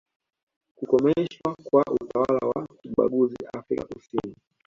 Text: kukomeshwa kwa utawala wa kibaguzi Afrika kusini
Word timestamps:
kukomeshwa 0.77 1.51
kwa 1.65 1.83
utawala 2.01 2.47
wa 2.55 2.67
kibaguzi 2.79 3.35
Afrika 3.57 3.85
kusini 3.85 4.35